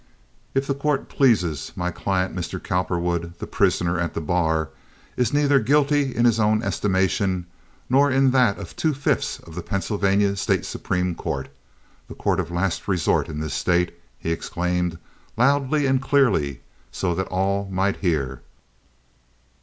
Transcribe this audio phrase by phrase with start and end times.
[0.55, 2.59] "If the court pleases, my client, Mr.
[2.59, 4.69] Cowperwood, the prisoner at the bar,
[5.15, 7.45] is neither guilty in his own estimation,
[7.87, 12.87] nor in that of two fifths of the Pennsylvania State Supreme Court—the court of last
[12.87, 14.97] resort in this State," he exclaimed,
[15.37, 16.61] loudly and clearly,
[16.91, 18.41] so that all might hear.